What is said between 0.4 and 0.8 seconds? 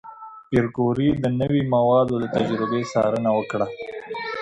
پېیر